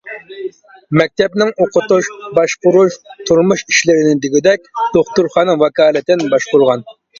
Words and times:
مەكتەپنىڭ 1.01 1.51
ئوقۇتۇش، 1.65 2.09
باشقۇرۇش، 2.39 2.97
تۇرمۇش 3.29 3.63
ئىشلىرىنى 3.67 4.17
دېگۈدەك 4.25 4.67
دوختۇرخانا 4.99 5.59
ۋاكالىتەن 5.67 6.29
باشقۇرغان. 6.35 6.87